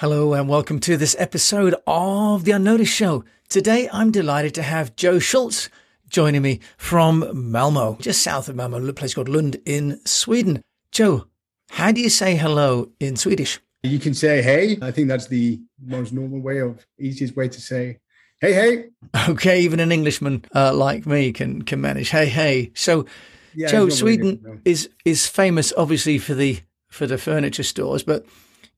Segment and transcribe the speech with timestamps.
[0.00, 3.24] Hello and welcome to this episode of The Unnoticed Show.
[3.48, 5.68] Today I'm delighted to have Joe Schultz
[6.08, 10.62] joining me from Malmo, just south of Malmo, a place called Lund in Sweden.
[10.92, 11.26] Joe,
[11.70, 13.58] how do you say hello in Swedish?
[13.82, 14.78] You can say hey.
[14.80, 17.98] I think that's the most normal way of easiest way to say
[18.40, 18.84] hey hey.
[19.28, 22.70] Okay, even an Englishman uh, like me can can manage hey hey.
[22.76, 23.04] So
[23.52, 24.60] yeah, Joe, Sweden good, no.
[24.64, 28.24] is is famous obviously for the for the furniture stores, but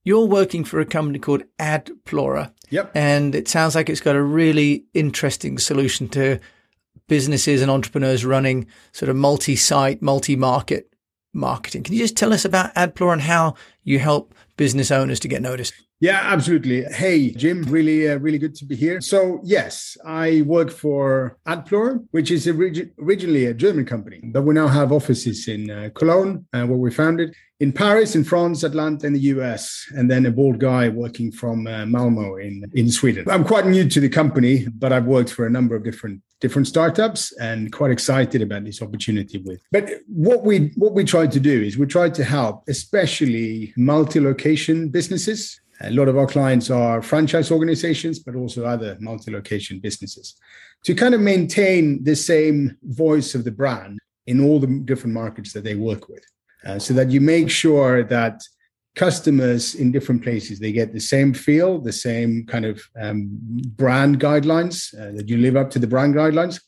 [0.04, 2.52] you're working for a company called Adplorer.
[2.70, 2.92] Yep.
[2.94, 6.38] And it sounds like it's got a really interesting solution to
[7.08, 10.94] businesses and entrepreneurs running sort of multi site, multi market
[11.32, 11.82] marketing.
[11.82, 15.42] Can you just tell us about Adplorer and how you help business owners to get
[15.42, 15.74] noticed?
[16.00, 16.84] Yeah, absolutely.
[16.84, 19.02] Hey, Jim, really, uh, really good to be here.
[19.02, 24.54] So, yes, I work for Adplorer, which is orig- originally a German company, but we
[24.54, 29.06] now have offices in uh, Cologne, uh, where we founded, in Paris, in France, Atlanta,
[29.06, 33.28] in the US, and then a bold guy working from uh, Malmo in, in Sweden.
[33.28, 36.66] I'm quite new to the company, but I've worked for a number of different different
[36.66, 39.60] startups and quite excited about this opportunity with.
[39.70, 44.88] But what we what we try to do is we try to help especially multi-location
[44.88, 50.36] businesses a lot of our clients are franchise organizations, but also other multi location businesses
[50.84, 55.52] to kind of maintain the same voice of the brand in all the different markets
[55.52, 56.24] that they work with.
[56.66, 58.40] Uh, so that you make sure that
[58.96, 63.28] customers in different places they get the same feel the same kind of um,
[63.76, 66.60] brand guidelines uh, that you live up to the brand guidelines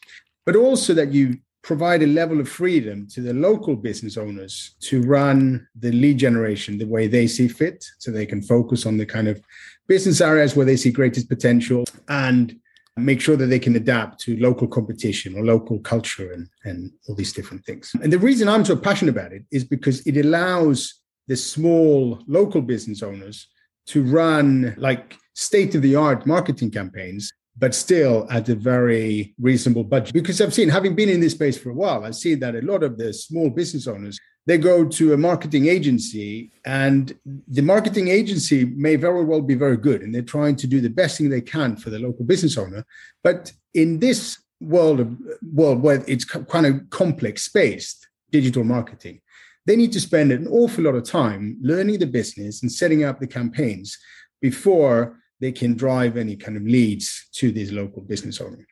[0.47, 5.01] but also that you provide a level of freedom to the local business owners to
[5.03, 9.07] run the lead generation the way they see fit so they can focus on the
[9.07, 9.41] kind of
[9.87, 12.59] business areas where they see greatest potential and
[12.97, 17.15] make sure that they can adapt to local competition or local culture and, and all
[17.15, 17.93] these different things.
[18.03, 20.95] And the reason I'm so passionate about it is because it allows
[21.29, 23.49] the small local business owners
[23.87, 29.85] to run like state of the art marketing campaigns but still at a very reasonable
[29.85, 30.15] budget.
[30.15, 32.63] Because I've seen, having been in this space for a while, I see that a
[32.63, 38.09] lot of the small business owners they go to a marketing agency, and the marketing
[38.09, 41.31] agency may very well be very good, and they're trying to do the best thing
[41.31, 42.85] they can for the local business owner.
[43.23, 45.17] But in this world of
[45.53, 49.21] world where it's kind of complex spaced digital marketing,
[49.65, 53.21] they need to spend an awful lot of time learning the business and setting up
[53.21, 53.97] the campaigns
[54.41, 58.65] before they can drive any kind of leads to these local business owners.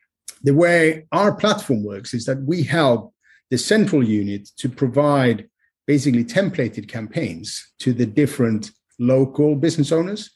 [0.44, 3.12] The way our platform works is that we help
[3.50, 5.48] the central unit to provide
[5.88, 8.70] basically templated campaigns to the different
[9.00, 10.31] local business owners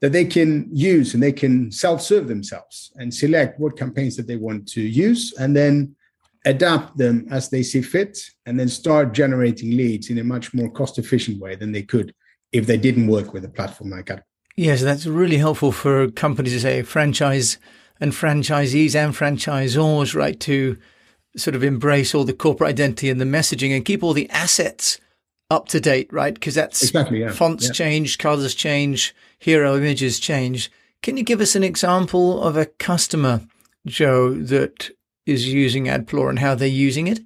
[0.00, 4.36] that they can use and they can self-serve themselves and select what campaigns that they
[4.36, 5.94] want to use and then
[6.46, 10.70] adapt them as they see fit and then start generating leads in a much more
[10.70, 12.12] cost efficient way than they could
[12.50, 14.24] if they didn't work with a platform like that
[14.56, 17.58] Yes, that's really helpful for companies to say franchise
[18.00, 20.78] and franchisees and franchisors, right, to
[21.36, 24.98] sort of embrace all the corporate identity and the messaging and keep all the assets
[25.50, 26.34] up to date, right?
[26.34, 27.30] Because that's exactly yeah.
[27.30, 27.72] fonts yeah.
[27.72, 30.70] change, colors change, hero images change.
[31.02, 33.42] Can you give us an example of a customer,
[33.86, 34.90] Joe, that
[35.26, 37.20] is using Adplorer and how they're using it?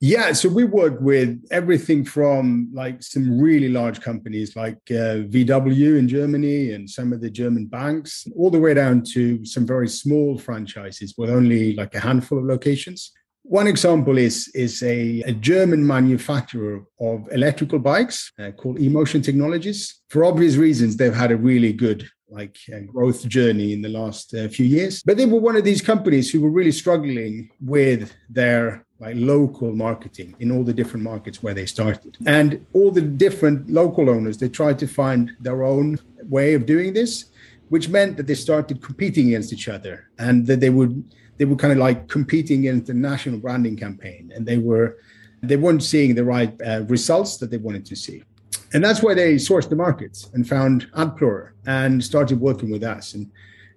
[0.00, 5.98] Yeah, so we work with everything from like some really large companies like uh, VW
[5.98, 9.88] in Germany and some of the German banks, all the way down to some very
[9.88, 13.10] small franchises with only like a handful of locations.
[13.42, 20.00] One example is, is a, a German manufacturer of electrical bikes uh, called eMotion Technologies.
[20.10, 24.32] For obvious reasons, they've had a really good like uh, growth journey in the last
[24.34, 25.02] uh, few years.
[25.02, 29.72] But they were one of these companies who were really struggling with their like local
[29.72, 32.16] marketing in all the different markets where they started.
[32.26, 36.92] And all the different local owners, they tried to find their own way of doing
[36.92, 37.26] this,
[37.68, 41.04] which meant that they started competing against each other and that they would
[41.36, 44.98] they were kind of like competing against the national branding campaign and they were
[45.42, 48.24] they weren't seeing the right uh, results that they wanted to see.
[48.72, 53.14] And that's why they sourced the markets and found Adplorer and started working with us.
[53.14, 53.30] And,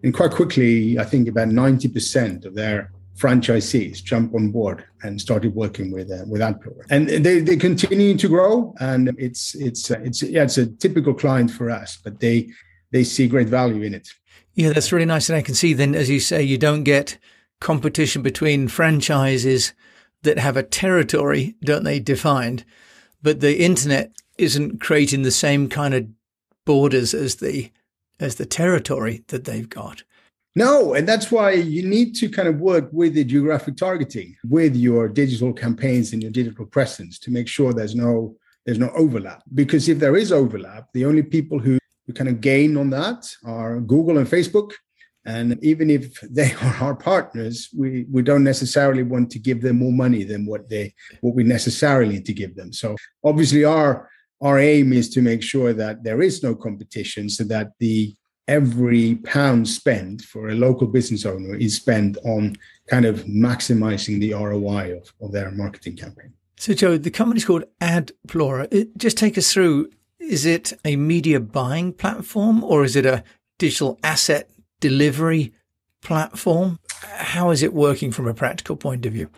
[0.03, 5.53] and quite quickly, I think about 90% of their franchisees jump on board and started
[5.55, 6.85] working with uh, with Adplorer.
[6.89, 11.13] And they they continue to grow, and it's it's uh, it's yeah it's a typical
[11.13, 12.49] client for us, but they
[12.91, 14.09] they see great value in it.
[14.53, 17.17] Yeah, that's really nice, and I can see then, as you say, you don't get
[17.59, 19.73] competition between franchises
[20.23, 22.65] that have a territory, don't they, defined,
[23.21, 26.07] but the internet isn't creating the same kind of
[26.65, 27.71] borders as the
[28.19, 30.03] as the territory that they've got.
[30.55, 34.75] No, and that's why you need to kind of work with the geographic targeting, with
[34.75, 39.43] your digital campaigns and your digital presence to make sure there's no there's no overlap.
[39.55, 43.27] Because if there is overlap, the only people who we kind of gain on that
[43.45, 44.71] are Google and Facebook.
[45.25, 49.79] And even if they are our partners, we, we don't necessarily want to give them
[49.79, 52.73] more money than what they what we necessarily need to give them.
[52.73, 54.09] So obviously our
[54.41, 58.15] our aim is to make sure that there is no competition so that the
[58.47, 62.55] every pound spent for a local business owner is spent on
[62.87, 66.33] kind of maximizing the ROI of, of their marketing campaign.
[66.57, 68.67] So, Joe, the company's called Adplorer.
[68.71, 69.89] It, just take us through
[70.19, 73.23] is it a media buying platform or is it a
[73.57, 74.49] digital asset
[74.79, 75.53] delivery
[76.01, 76.79] platform?
[77.03, 79.29] How is it working from a practical point of view?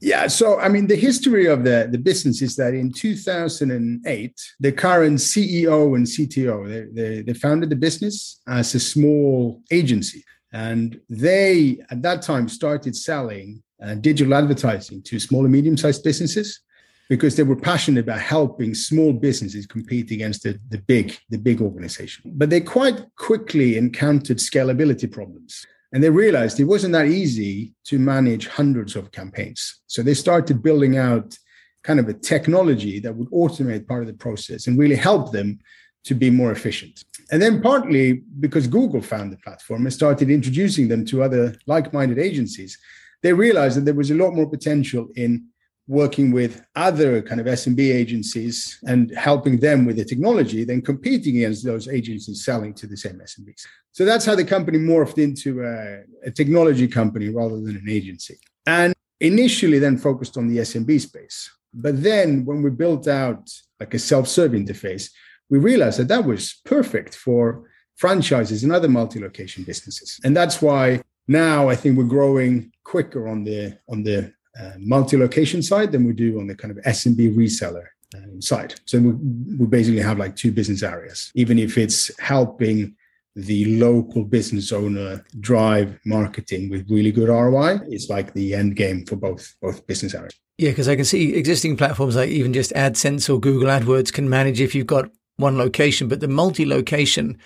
[0.00, 4.72] Yeah, so I mean, the history of the, the business is that in 2008, the
[4.72, 11.00] current CEO and CTO they, they, they founded the business as a small agency, and
[11.08, 16.60] they at that time started selling uh, digital advertising to small and medium sized businesses
[17.08, 21.60] because they were passionate about helping small businesses compete against the, the big the big
[21.60, 22.32] organization.
[22.36, 25.66] But they quite quickly encountered scalability problems.
[25.92, 29.80] And they realized it wasn't that easy to manage hundreds of campaigns.
[29.86, 31.36] So they started building out
[31.82, 35.58] kind of a technology that would automate part of the process and really help them
[36.04, 37.04] to be more efficient.
[37.30, 41.92] And then partly because Google found the platform and started introducing them to other like
[41.92, 42.78] minded agencies,
[43.22, 45.46] they realized that there was a lot more potential in
[45.88, 51.38] working with other kind of SMB agencies and helping them with the technology than competing
[51.38, 53.66] against those agencies selling to the same SMBs.
[53.92, 58.38] So that's how the company morphed into a, a technology company rather than an agency.
[58.66, 61.50] And initially then focused on the SMB space.
[61.72, 63.50] But then when we built out
[63.80, 65.10] like a self-serve interface,
[65.48, 70.20] we realized that that was perfect for franchises and other multi-location businesses.
[70.22, 75.62] And that's why now I think we're growing quicker on the on the uh, multi-location
[75.62, 78.74] side than we do on the kind of SMB reseller um, side.
[78.86, 79.12] So we,
[79.56, 82.96] we basically have like two business areas, even if it's helping
[83.36, 87.78] the local business owner drive marketing with really good ROI.
[87.88, 90.34] It's like the end game for both both business areas.
[90.58, 94.28] Yeah, because I can see existing platforms like even just AdSense or Google AdWords can
[94.28, 97.38] manage if you've got one location, but the multi-location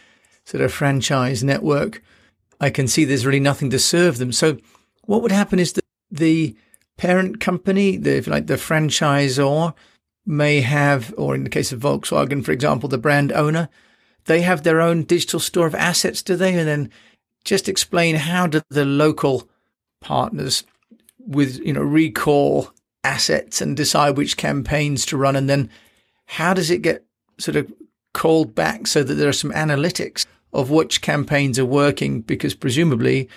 [0.47, 2.03] sort of franchise network,
[2.59, 4.33] I can see there's really nothing to serve them.
[4.33, 4.57] So
[5.05, 6.57] what would happen is that the
[7.03, 9.75] parent company, the, like the franchisor,
[10.25, 13.69] may have, or in the case of Volkswagen, for example, the brand owner,
[14.27, 16.57] they have their own digital store of assets, do they?
[16.57, 16.91] And then
[17.45, 19.49] just explain how do the local
[20.01, 20.63] partners
[21.19, 22.71] with, you know, recall
[23.03, 25.35] assets and decide which campaigns to run.
[25.35, 25.71] And then
[26.27, 27.05] how does it get
[27.37, 27.73] sort of
[28.15, 32.21] called back so that there are some analytics of which campaigns are working?
[32.21, 33.29] Because presumably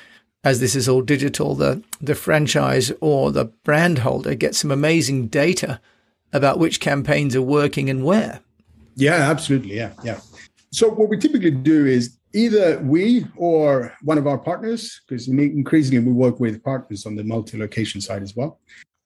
[0.46, 5.28] as this is all digital, the, the franchise or the brand holder gets some amazing
[5.28, 5.82] data
[6.32, 8.40] about which campaigns are working and where.
[8.96, 9.76] Yeah, absolutely.
[9.76, 10.20] Yeah, yeah.
[10.72, 16.06] So what we typically do is either we or one of our partners, because increasingly
[16.06, 18.60] we work with partners on the multi-location side as well,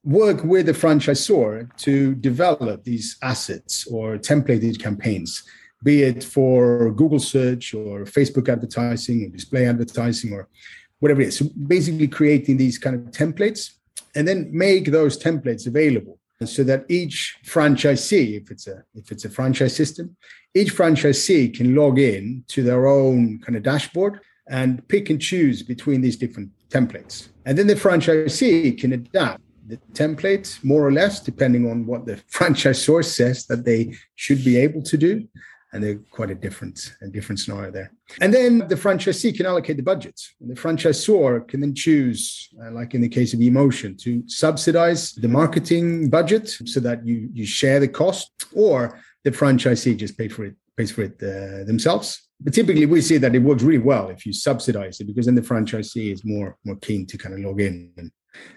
[0.03, 5.43] work with the franchisor to develop these assets or templated campaigns,
[5.83, 10.49] be it for Google search or Facebook advertising or display advertising or
[10.99, 11.37] whatever it is.
[11.37, 13.71] So basically creating these kind of templates
[14.15, 19.25] and then make those templates available so that each franchisee, if it's a if it's
[19.25, 20.15] a franchise system,
[20.53, 25.61] each franchisee can log in to their own kind of dashboard and pick and choose
[25.61, 27.29] between these different templates.
[27.45, 32.17] And then the franchisee can adapt the template more or less depending on what the
[32.27, 35.27] franchise source says that they should be able to do
[35.71, 37.91] and they're quite a different a different scenario there.
[38.21, 40.33] And then the franchisee can allocate the budgets.
[40.41, 45.13] And the franchisor can then choose, uh, like in the case of Emotion, to subsidize
[45.13, 50.27] the marketing budget so that you you share the cost, or the franchisee just pay
[50.27, 52.29] for it pays for it uh, themselves.
[52.41, 55.35] But typically, we see that it works really well if you subsidize it because then
[55.35, 58.11] the franchisee is more more keen to kind of log in and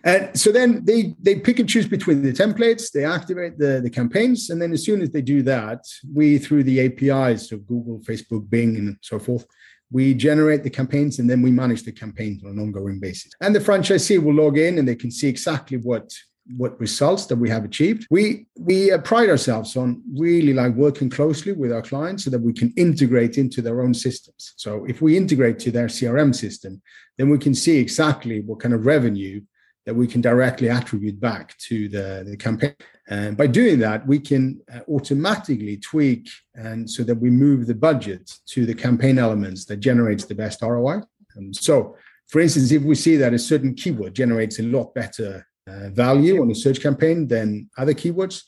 [0.05, 3.91] and so then they they pick and choose between the templates, they activate the, the
[3.91, 8.01] campaigns, and then as soon as they do that, we through the APIs of Google,
[8.01, 9.47] Facebook, Bing, and so forth,
[9.91, 13.33] we generate the campaigns and then we manage the campaigns on an ongoing basis.
[13.41, 16.13] And the franchisee will log in and they can see exactly what
[16.57, 18.07] what results that we have achieved.
[18.11, 22.41] We we uh, pride ourselves on really like working closely with our clients so that
[22.41, 24.55] we can integrate into their own systems.
[24.57, 26.83] So if we integrate to their CRM system,
[27.19, 29.41] then we can see exactly what kind of revenue
[29.87, 32.75] that we can directly attribute back to the, the campaign.
[33.09, 37.75] And by doing that, we can uh, automatically tweak and so that we move the
[37.75, 41.01] budget to the campaign elements that generates the best ROI.
[41.35, 41.97] And so,
[42.29, 46.41] for instance, if we see that a certain keyword generates a lot better uh, value
[46.41, 48.43] on a search campaign than other keywords,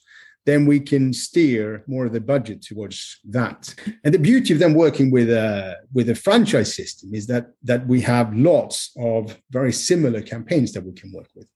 [0.47, 3.75] then we can steer more of the budget towards that.
[4.05, 7.87] And the beauty of them working with a with a franchise system is that that
[7.87, 11.49] we have lots of very similar campaigns that we can work with.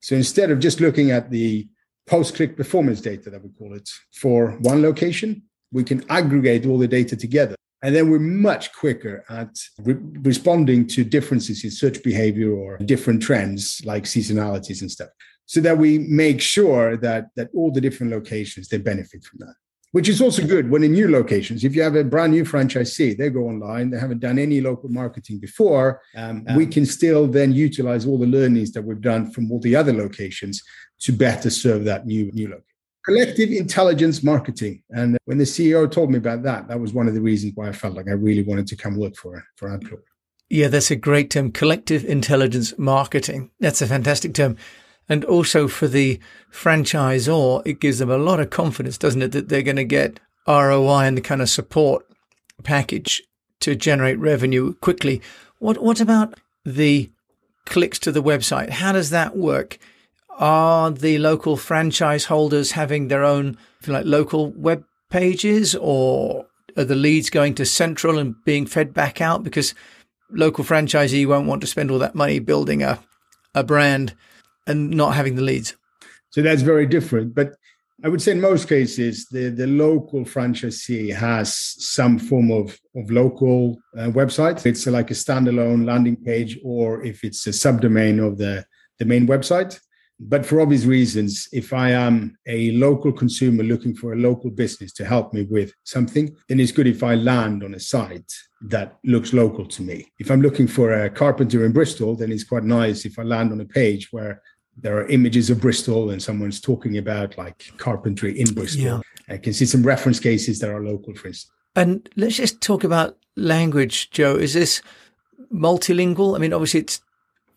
[0.00, 1.68] So instead of just looking at the
[2.06, 6.86] post-click performance data that we call it for one location, we can aggregate all the
[6.86, 7.56] data together.
[7.82, 13.22] And then we're much quicker at re- responding to differences in search behavior or different
[13.22, 15.08] trends like seasonalities and stuff
[15.46, 19.54] so that we make sure that that all the different locations they benefit from that
[19.92, 21.64] which is also good when in new locations.
[21.64, 24.90] If you have a brand new franchisee they go online they haven't done any local
[24.90, 29.30] marketing before um, um, we can still then utilize all the learnings that we've done
[29.30, 30.62] from all the other locations
[31.00, 32.64] to better serve that new new location
[33.06, 34.82] collective intelligence marketing.
[34.90, 37.68] And when the ceo told me about that that was one of the reasons why
[37.68, 40.02] i felt like i really wanted to come work for for Adplorer.
[40.50, 43.50] yeah that's a great term collective intelligence marketing.
[43.60, 44.56] That's a fantastic term
[45.08, 46.18] and also for the
[46.52, 50.20] franchisor, it gives them a lot of confidence, doesn't it, that they're going to get
[50.46, 52.06] ROI and the kind of support
[52.62, 53.22] package
[53.60, 55.20] to generate revenue quickly.
[55.58, 56.34] What what about
[56.64, 57.10] the
[57.64, 58.70] clicks to the website?
[58.70, 59.78] How does that work?
[60.38, 66.46] Are the local franchise holders having their own like local web pages or
[66.76, 69.74] are the leads going to central and being fed back out because
[70.30, 72.98] local franchisee won't want to spend all that money building a
[73.54, 74.14] a brand
[74.66, 75.74] and not having the leads.
[76.30, 77.34] So that's very different.
[77.34, 77.56] But
[78.04, 83.10] I would say in most cases, the, the local franchisee has some form of, of
[83.10, 84.64] local uh, website.
[84.66, 88.66] It's like a standalone landing page, or if it's a subdomain of the,
[88.98, 89.80] the main website.
[90.18, 94.92] But for obvious reasons, if I am a local consumer looking for a local business
[94.94, 98.32] to help me with something, then it's good if I land on a site
[98.62, 100.10] that looks local to me.
[100.18, 103.52] If I'm looking for a carpenter in Bristol, then it's quite nice if I land
[103.52, 104.42] on a page where
[104.76, 108.82] there are images of Bristol and someone's talking about like carpentry in Bristol.
[108.82, 109.00] Yeah.
[109.28, 111.52] I can see some reference cases that are local, for instance.
[111.74, 114.36] And let's just talk about language, Joe.
[114.36, 114.82] Is this
[115.52, 116.34] multilingual?
[116.34, 117.00] I mean, obviously it's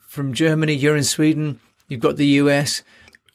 [0.08, 2.84] from Germany, you're in Sweden, you've got the US.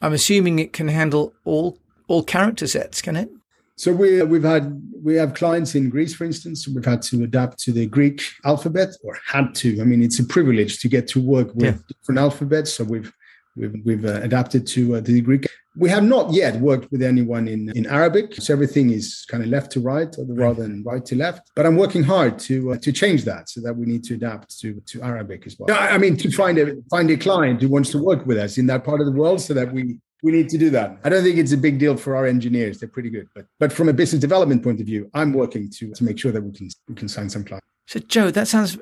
[0.01, 1.77] I'm assuming it can handle all
[2.07, 3.29] all character sets, can it?
[3.77, 6.67] So we we've had we have clients in Greece, for instance.
[6.67, 9.81] We've had to adapt to the Greek alphabet, or had to.
[9.81, 11.77] I mean, it's a privilege to get to work with yeah.
[11.87, 12.73] different alphabets.
[12.73, 13.11] So we've
[13.55, 15.47] We've, we've uh, adapted to uh, the Greek.
[15.77, 19.49] We have not yet worked with anyone in, in Arabic, so everything is kind of
[19.49, 21.51] left to right rather than right to left.
[21.55, 24.57] But I'm working hard to uh, to change that, so that we need to adapt
[24.61, 25.77] to, to Arabic as well.
[25.77, 28.67] I mean, to find a find a client who wants to work with us in
[28.67, 30.97] that part of the world, so that we we need to do that.
[31.03, 33.27] I don't think it's a big deal for our engineers; they're pretty good.
[33.35, 36.31] But but from a business development point of view, I'm working to to make sure
[36.31, 37.67] that we can we can sign some clients.
[37.87, 38.77] So, Joe, that sounds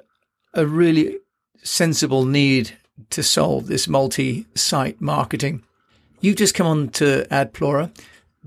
[0.53, 1.18] a really
[1.63, 2.77] sensible need
[3.10, 5.64] to solve this multi-site marketing.
[6.22, 7.92] You've just come on to Adplorer,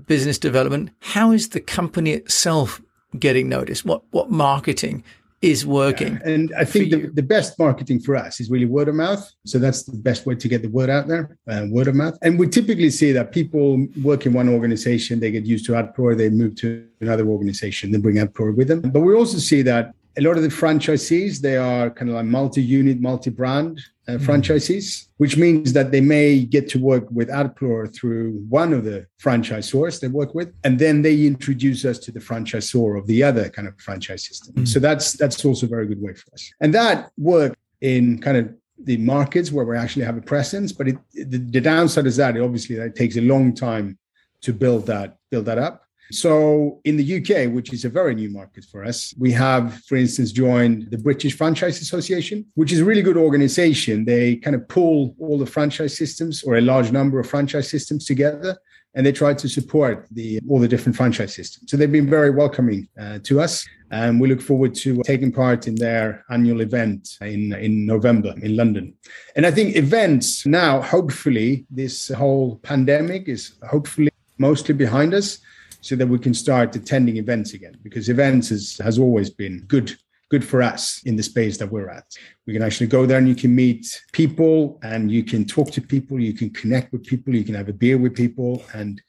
[0.07, 0.89] business development.
[0.99, 2.81] How is the company itself
[3.19, 3.85] getting noticed?
[3.85, 5.03] What what marketing
[5.41, 6.13] is working?
[6.13, 9.31] Yeah, and I think the, the best marketing for us is really word of mouth.
[9.45, 12.17] So that's the best way to get the word out there, uh, word of mouth.
[12.23, 16.17] And we typically see that people work in one organization, they get used to Adplorer,
[16.17, 18.81] they move to another organization, they bring Adplorer with them.
[18.81, 22.25] But we also see that a lot of the franchisees they are kind of like
[22.25, 24.25] multi-unit multi-brand uh, mm-hmm.
[24.25, 29.05] franchisees which means that they may get to work with Adplorer through one of the
[29.21, 33.49] franchisors they work with and then they introduce us to the franchisor of the other
[33.49, 34.65] kind of franchise system mm-hmm.
[34.65, 38.37] so that's that's also a very good way for us and that work in kind
[38.37, 42.17] of the markets where we actually have a presence but it, the, the downside is
[42.17, 43.97] that obviously that takes a long time
[44.41, 48.29] to build that build that up so in the UK, which is a very new
[48.29, 52.85] market for us, we have, for instance, joined the British Franchise Association, which is a
[52.85, 54.05] really good organization.
[54.05, 58.05] They kind of pull all the franchise systems or a large number of franchise systems
[58.05, 58.57] together
[58.97, 61.69] and they try to support the all the different franchise systems.
[61.69, 65.67] So they've been very welcoming uh, to us, and we look forward to taking part
[65.67, 68.95] in their annual event in in November in London.
[69.35, 74.09] And I think events now, hopefully, this whole pandemic is hopefully
[74.39, 75.39] mostly behind us
[75.81, 79.95] so that we can start attending events again because events is, has always been good
[80.29, 82.03] good for us in the space that we're at.
[82.45, 85.81] We can actually go there and you can meet people and you can talk to
[85.81, 89.01] people, you can connect with people, you can have a beer with people and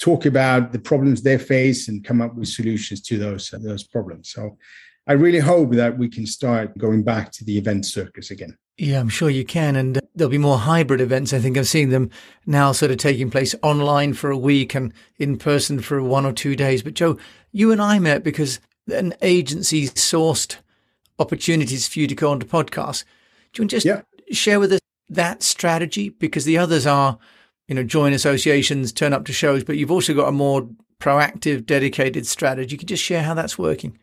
[0.00, 4.30] talk about the problems they face and come up with solutions to those those problems.
[4.30, 4.58] So
[5.06, 8.56] I really hope that we can start going back to the event circus again.
[8.76, 9.76] Yeah, I'm sure you can.
[9.76, 11.32] And uh, there'll be more hybrid events.
[11.32, 12.10] I think I'm seeing them
[12.46, 16.32] now sort of taking place online for a week and in person for one or
[16.32, 16.82] two days.
[16.82, 17.18] But Joe,
[17.52, 20.56] you and I met because an agency sourced
[21.18, 23.04] opportunities for you to go on to podcasts.
[23.52, 24.02] Do you want to just yeah.
[24.32, 24.80] share with us
[25.10, 26.08] that strategy?
[26.08, 27.18] Because the others are
[27.68, 30.68] you know, join associations, turn up to shows, but you've also got a more
[31.00, 32.72] proactive, dedicated strategy.
[32.72, 33.98] You could just share how that's working.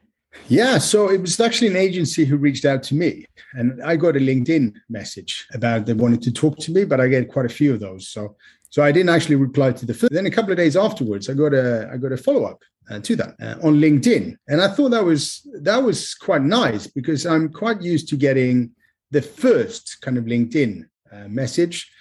[0.47, 4.15] Yeah, so it was actually an agency who reached out to me, and I got
[4.15, 7.49] a LinkedIn message about they wanted to talk to me, but I get quite a
[7.49, 8.07] few of those.
[8.07, 8.35] So,
[8.69, 10.13] so I didn't actually reply to the first.
[10.13, 12.99] Then a couple of days afterwards, I got a I got a follow up uh,
[12.99, 17.25] to that uh, on LinkedIn, and I thought that was that was quite nice because
[17.25, 18.71] I'm quite used to getting
[19.11, 21.91] the first kind of LinkedIn uh, message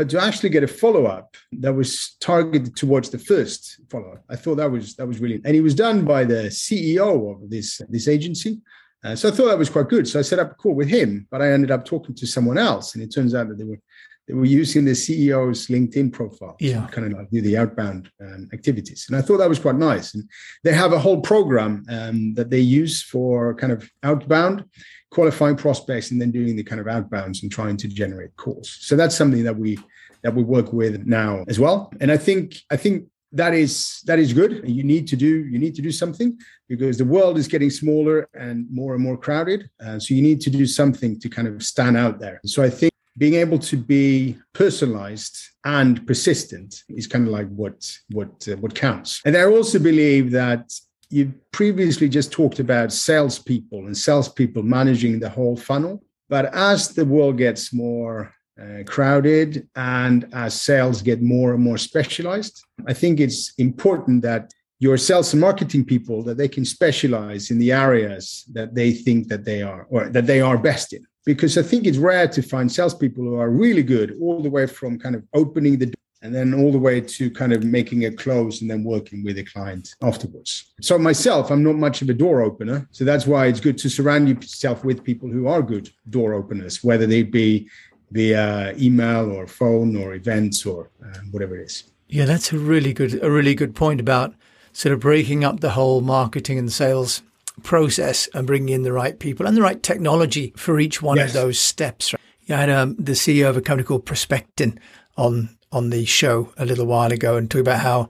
[0.00, 4.24] but to actually get a follow up that was targeted towards the first follow up,
[4.30, 7.50] I thought that was that was really, and it was done by the CEO of
[7.50, 8.62] this this agency.
[9.04, 10.08] Uh, so I thought that was quite good.
[10.08, 12.56] So I set up a call with him, but I ended up talking to someone
[12.56, 13.78] else, and it turns out that they were
[14.26, 18.48] they were using the CEO's LinkedIn profile, yeah, kind of like do the outbound um,
[18.54, 20.14] activities, and I thought that was quite nice.
[20.14, 20.24] And
[20.64, 24.64] they have a whole program um, that they use for kind of outbound
[25.10, 28.78] qualifying prospects and then doing the kind of outbounds and trying to generate calls.
[28.80, 29.78] So that's something that we
[30.22, 31.92] that we work with now as well.
[32.00, 34.62] And I think I think that is that is good.
[34.68, 36.38] You need to do you need to do something
[36.68, 39.70] because the world is getting smaller and more and more crowded.
[39.84, 42.40] Uh, so you need to do something to kind of stand out there.
[42.44, 47.90] So I think being able to be personalized and persistent is kind of like what
[48.10, 49.20] what uh, what counts.
[49.24, 50.72] And I also believe that
[51.10, 56.02] you previously just talked about salespeople and salespeople managing the whole funnel.
[56.28, 61.78] But as the world gets more uh, crowded and as sales get more and more
[61.78, 67.50] specialized, I think it's important that your sales and marketing people that they can specialize
[67.50, 71.04] in the areas that they think that they are or that they are best in
[71.26, 74.66] because I think it's rare to find salespeople who are really good all the way
[74.66, 78.12] from kind of opening the and then all the way to kind of making a
[78.12, 80.72] close and then working with a client afterwards.
[80.80, 82.86] So myself, I'm not much of a door opener.
[82.90, 86.84] So that's why it's good to surround yourself with people who are good door openers,
[86.84, 87.68] whether they be
[88.10, 91.84] via email or phone or events or uh, whatever it is.
[92.08, 94.34] Yeah, that's a really good a really good point about
[94.72, 97.22] sort of breaking up the whole marketing and sales
[97.62, 101.28] process and bringing in the right people and the right technology for each one yes.
[101.28, 102.14] of those steps.
[102.48, 104.78] I had um, the CEO of a company called Prospectin
[105.16, 108.08] on on the show a little while ago and talk about how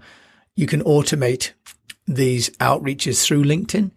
[0.56, 1.52] you can automate
[2.06, 3.90] these outreaches through LinkedIn.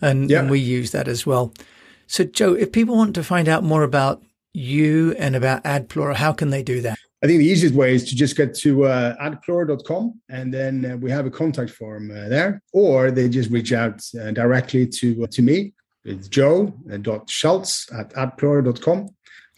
[0.00, 0.40] And, yeah.
[0.40, 1.52] and, we use that as well.
[2.06, 4.22] So, Joe, if people want to find out more about
[4.54, 6.98] you and about Adplorer, how can they do that?
[7.22, 10.96] I think the easiest way is to just get to uh, adplorer.com and then uh,
[10.96, 15.24] we have a contact form uh, there, or they just reach out uh, directly to,
[15.24, 15.72] uh, to me.
[16.04, 19.08] It's joe.schultz at adplorer.com.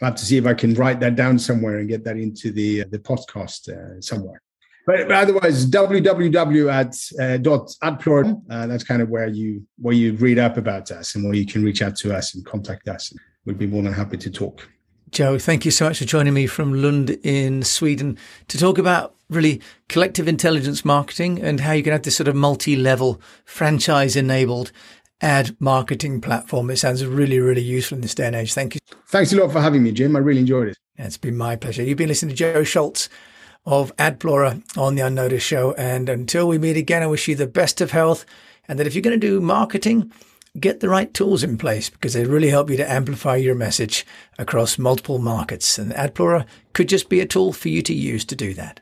[0.01, 2.51] I have to see if I can write that down somewhere and get that into
[2.51, 4.41] the uh, the podcast uh, somewhere.
[4.87, 9.93] But, but, otherwise, www at uh, dot adplorer, uh, that's kind of where you where
[9.93, 12.87] you read up about us and where you can reach out to us and contact
[12.87, 13.13] us.
[13.45, 14.67] We'd be more than happy to talk.
[15.11, 19.15] Joe, thank you so much for joining me from Lund in Sweden to talk about
[19.29, 24.71] really collective intelligence marketing and how you can have this sort of multi-level franchise enabled
[25.21, 26.69] ad marketing platform.
[26.69, 28.53] It sounds really, really useful in this day and age.
[28.53, 28.81] Thank you.
[29.07, 30.15] Thanks a lot for having me, Jim.
[30.15, 30.77] I really enjoyed it.
[30.97, 31.83] It's been my pleasure.
[31.83, 33.09] You've been listening to Joe Schultz
[33.65, 35.73] of Adplorer on the Unnoticed Show.
[35.73, 38.25] And until we meet again, I wish you the best of health.
[38.67, 40.11] And that if you're going to do marketing,
[40.59, 44.05] get the right tools in place because they really help you to amplify your message
[44.37, 45.77] across multiple markets.
[45.77, 48.81] And Adplorer could just be a tool for you to use to do that.